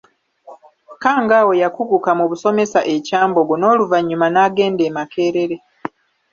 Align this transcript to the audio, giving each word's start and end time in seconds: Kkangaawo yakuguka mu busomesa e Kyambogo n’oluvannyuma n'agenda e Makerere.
Kkangaawo 0.93 1.53
yakuguka 1.61 2.09
mu 2.19 2.25
busomesa 2.31 2.79
e 2.95 2.95
Kyambogo 3.05 3.53
n’oluvannyuma 3.57 4.27
n'agenda 4.29 4.81
e 4.89 4.91
Makerere. 4.95 5.55